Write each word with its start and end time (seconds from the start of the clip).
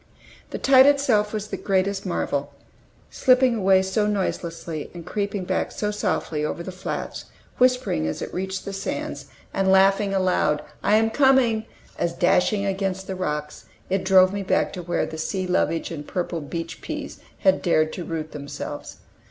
The 0.49 0.57
tide 0.57 0.87
itself 0.87 1.31
was 1.31 1.49
the 1.49 1.57
greatest 1.57 2.07
marvel, 2.07 2.53
slipping 3.11 3.53
away 3.53 3.83
so 3.83 4.07
noiselessly, 4.07 4.89
and 4.95 5.05
creeping 5.05 5.43
back 5.45 5.71
so 5.71 5.91
softly 5.91 6.43
over 6.43 6.63
the 6.63 6.71
flats, 6.71 7.25
whispering 7.59 8.07
as 8.07 8.19
it 8.19 8.33
reached 8.33 8.65
the 8.65 8.73
sands, 8.73 9.25
and 9.53 9.71
laughing 9.71 10.11
aloud 10.11 10.63
"I 10.81 10.95
am 10.95 11.11
coming!" 11.11 11.67
as, 11.99 12.13
dashing 12.13 12.65
against 12.65 13.05
the 13.05 13.13
rocks, 13.15 13.65
it 13.91 14.03
drove 14.03 14.33
me 14.33 14.41
back 14.41 14.73
to 14.73 14.81
where 14.81 15.05
the 15.05 15.19
sea 15.19 15.45
lovage 15.45 15.91
and 15.91 16.07
purple 16.07 16.41
beach 16.41 16.81
peas 16.81 17.19
had 17.41 17.61
dared 17.61 17.93
to 17.93 18.03
root 18.03 18.31
themselves. 18.31 18.97